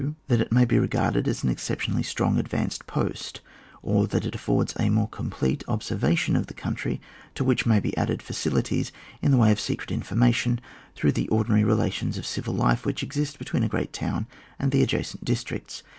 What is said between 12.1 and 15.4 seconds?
of civil life which exist between a great town and the adjacent